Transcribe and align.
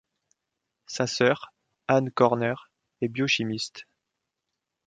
Sa 0.87 1.05
sœur, 1.05 1.53
Ann 1.87 2.09
Körner, 2.09 2.55
est 3.01 3.07
biochimiste. 3.07 3.83